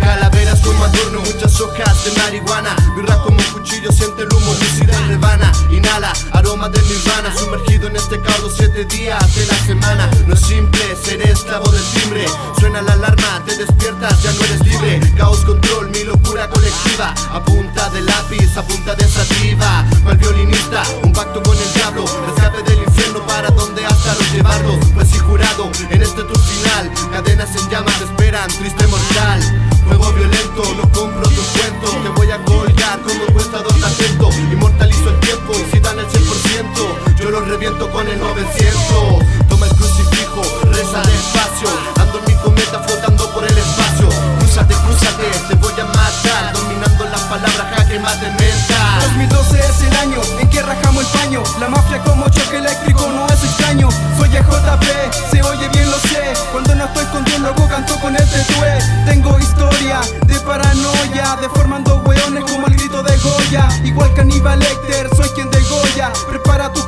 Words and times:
Calaveras 0.00 0.60
como 0.60 0.84
adorno, 0.84 1.20
muchas 1.20 1.60
hojas 1.60 2.04
de 2.04 2.12
marihuana. 2.20 2.74
Birra 2.96 3.16
como 3.22 3.38
un 3.38 3.44
cuchillo, 3.52 3.92
siente 3.92 4.22
el 4.22 4.32
humo, 4.32 4.52
lucida 4.52 4.92
y 5.04 5.08
rebana 5.08 5.52
Inhala, 5.70 6.12
aroma 6.32 6.68
de 6.68 6.82
nirvana. 6.82 7.34
Sumergido 7.36 7.86
en 7.88 7.96
este 7.96 8.20
caos 8.20 8.54
siete 8.56 8.84
días 8.86 9.34
de 9.34 9.46
la 9.46 9.54
semana. 9.66 10.10
No 10.26 10.34
es 10.34 10.40
simple, 10.40 10.80
ser 11.02 11.22
esclavo 11.22 11.70
del 11.70 11.84
timbre. 11.94 12.26
Suena 12.58 12.82
la 12.82 12.94
alarma, 12.94 13.42
te 13.46 13.56
despiertas, 13.56 14.22
ya 14.22 14.32
no 14.32 14.44
eres 14.44 14.66
libre. 14.66 15.00
Caos, 15.16 15.44
control, 15.44 15.90
mi 15.90 16.04
locura 16.04 16.48
con 38.10 38.28
el 38.28 38.34
900 38.34 39.48
Toma 39.48 39.66
el 39.66 39.76
crucifijo, 39.76 40.42
reza 40.64 41.02
despacio. 41.02 41.68
Ando 42.00 42.18
en 42.18 42.24
mi 42.26 42.34
cometa 42.42 42.80
flotando 42.80 43.30
por 43.32 43.44
el 43.44 43.56
espacio. 43.56 44.08
Crúzate, 44.38 44.74
crúzate, 44.74 45.24
te 45.48 45.54
voy 45.56 45.72
a 45.80 45.84
matar. 45.84 46.52
Dominando 46.52 47.04
las 47.04 47.20
palabras, 47.22 47.66
jaque 47.76 47.98
mate 47.98 48.26
mental 48.30 49.00
2012 49.02 49.58
es 49.58 49.82
el 49.82 49.96
año 49.96 50.20
en 50.40 50.48
que 50.48 50.62
rajamos 50.62 51.04
el 51.04 51.20
paño. 51.20 51.42
La 51.60 51.68
mafia 51.68 52.02
como 52.02 52.28
choque 52.28 52.58
eléctrico 52.58 53.06
no 53.08 53.26
es 53.26 53.44
extraño 53.44 53.88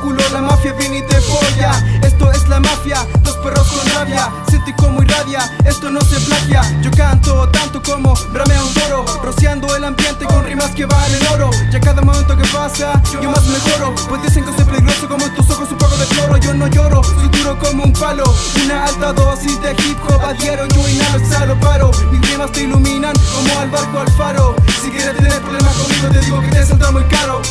culo, 0.03 0.21
la 0.33 0.41
mafia 0.41 0.73
viene 0.73 0.97
y 0.97 1.01
te 1.03 1.19
folla. 1.21 1.71
Esto 2.03 2.29
es 2.31 2.47
la 2.49 2.59
mafia, 2.59 2.97
dos 3.21 3.37
perros 3.37 3.67
con 3.71 3.89
rabia. 3.93 4.29
Siente 4.49 4.75
como 4.75 5.01
irradia, 5.01 5.39
esto 5.65 5.89
no 5.89 6.01
se 6.01 6.19
plagia. 6.19 6.61
Yo 6.81 6.91
canto 6.91 7.47
tanto 7.49 7.81
como 7.81 8.13
bramea 8.31 8.63
un 8.63 8.73
toro 8.73 9.05
Rociando 9.23 9.73
el 9.75 9.83
ambiente 9.83 10.25
con 10.25 10.43
rimas 10.45 10.71
que 10.71 10.85
valen 10.85 11.25
oro. 11.33 11.49
Ya 11.71 11.79
cada 11.79 12.01
momento 12.01 12.35
que 12.35 12.45
pasa, 12.47 13.01
yo 13.11 13.31
más 13.31 13.45
mejoro 13.45 13.95
Pues 14.09 14.21
dicen 14.23 14.43
que 14.43 14.53
soy 14.53 14.65
peligroso 14.65 15.07
como 15.07 15.25
en 15.25 15.33
tus 15.33 15.49
ojos 15.49 15.71
un 15.71 15.77
poco 15.77 15.95
de 15.97 16.05
cloro 16.07 16.37
Yo 16.37 16.53
no 16.53 16.67
lloro, 16.67 17.03
soy 17.03 17.29
duro 17.29 17.57
como 17.57 17.83
un 17.83 17.93
palo. 17.93 18.23
Una 18.63 18.85
alta 18.85 19.13
dosis 19.13 19.61
de 19.61 19.71
hip 19.71 19.97
hop 20.09 20.21
adhiero 20.25 20.67
Yo 20.67 20.87
inhalo, 20.89 21.17
exhalo, 21.17 21.59
paro. 21.59 21.91
Mis 22.11 22.21
rimas 22.29 22.51
te 22.51 22.63
iluminan 22.63 23.13
como 23.33 23.59
al 23.59 23.69
barco 23.69 23.99
al 23.99 24.11
faro. 24.11 24.55
Si 24.81 24.89
quieres 24.89 25.15
tener 25.15 25.41
problemas 25.41 25.73
conmigo 25.75 26.07
te 26.09 26.19
digo 26.19 26.41
que 26.41 26.47
te 26.49 26.65
saldrá 26.65 26.91
muy 26.91 27.03
caro 27.05 27.41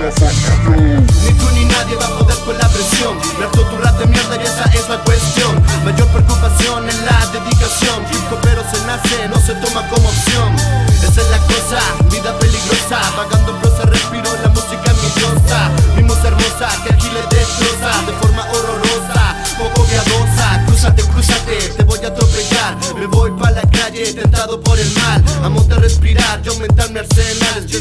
Ni 0.00 1.32
tú 1.34 1.44
ni 1.52 1.66
nadie 1.66 1.94
va 1.96 2.06
a 2.06 2.18
poder 2.18 2.38
con 2.46 2.56
la 2.56 2.66
presión. 2.68 3.18
Me 3.38 3.46
tu 3.46 3.76
rap 3.76 3.98
de 3.98 4.06
mierda 4.06 4.36
y 4.36 4.46
esa 4.46 4.64
es 4.72 4.88
la 4.88 4.98
cuestión 5.04 5.49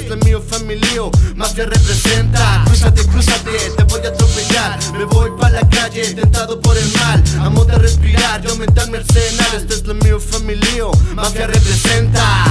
Esto 0.10 0.22
es 0.22 0.26
mío, 0.26 0.42
familio, 0.42 1.12
mafia 1.36 1.68
representa. 1.68 2.64
Crúzate, 2.66 3.06
crúzate, 3.06 3.52
te 3.78 3.84
voy 3.84 4.02
a 4.04 4.08
atropellar. 4.08 4.80
Me 4.98 5.06
voy 5.06 5.30
pa' 5.40 5.52
la 5.52 5.70
calle, 5.70 6.16
tentado 6.16 6.60
por 6.60 6.76
el 6.76 6.92
mal. 6.94 7.24
Amo 7.42 7.64
de 7.64 7.76
respirar, 7.76 8.42
yo 8.42 8.56
mi 8.56 8.66
arsenal. 8.66 9.54
Esto 9.56 9.76
es 9.76 9.86
lo 9.86 9.94
mío, 9.94 10.20
familio, 10.20 10.90
mafia 11.14 11.46
representa 11.46 12.46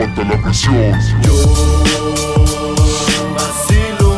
Aguanta 0.00 0.22
la 0.22 0.40
presión. 0.40 0.92
Yo 1.22 1.34
vacilo 3.34 4.08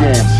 la 0.00 0.39